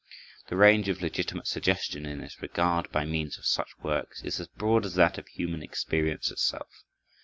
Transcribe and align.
The 0.47 0.55
range 0.55 0.89
of 0.89 1.03
legitimate 1.03 1.45
suggestion 1.45 2.07
in 2.07 2.21
this 2.21 2.41
regard 2.41 2.91
by 2.91 3.05
means 3.05 3.37
of 3.37 3.45
such 3.45 3.77
works 3.83 4.23
is 4.23 4.39
as 4.39 4.47
broad 4.47 4.83
as 4.83 4.95
that 4.95 5.19
of 5.19 5.27
human 5.27 5.61
experience 5.61 6.31
itself. 6.31 6.83